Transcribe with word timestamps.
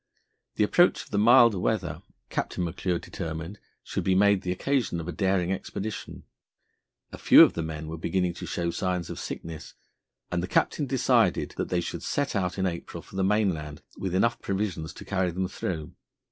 The 0.55 0.63
approach 0.63 1.03
of 1.03 1.11
the 1.11 1.19
milder 1.19 1.59
weather 1.59 2.01
Captain 2.31 2.63
McClure 2.63 2.97
determined 2.97 3.59
should 3.83 4.03
be 4.03 4.15
made 4.15 4.41
the 4.41 4.51
occasion 4.51 4.99
of 4.99 5.07
a 5.07 5.11
daring 5.11 5.51
expedition. 5.51 6.23
A 7.11 7.19
few 7.19 7.43
of 7.43 7.53
the 7.53 7.61
men 7.61 7.87
were 7.87 7.99
beginning 7.99 8.33
to 8.33 8.47
show 8.47 8.71
signs 8.71 9.11
of 9.11 9.19
sickness, 9.19 9.75
and 10.31 10.41
the 10.41 10.47
captain 10.47 10.87
decided 10.87 11.53
that 11.57 11.69
they 11.69 11.81
should 11.81 12.01
set 12.01 12.35
out 12.35 12.57
in 12.57 12.65
April 12.65 13.03
for 13.03 13.15
the 13.15 13.23
mainland 13.23 13.83
with 13.95 14.15
enough 14.15 14.41
provisions 14.41 14.91
to 14.93 15.05
carry 15.05 15.29
them 15.29 15.47
through. 15.47 15.93